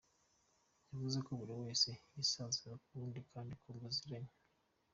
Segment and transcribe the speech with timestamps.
[0.89, 4.33] Bivuze ko buri wese yisanzura ku wundi kandi ko muziranye.